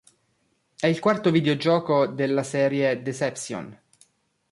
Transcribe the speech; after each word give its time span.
È 0.79 0.87
il 0.87 0.99
quarto 0.99 1.29
videogioco 1.29 2.07
della 2.07 2.41
serie 2.41 3.03
"Deception". 3.03 3.79